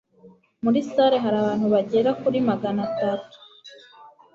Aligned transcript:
Muri 0.63 0.79
salle 0.89 1.17
hari 1.23 1.35
abantu 1.39 1.65
bagera 1.73 2.09
kuri 2.21 2.37
magana 2.49 2.81
atatu 2.89 3.37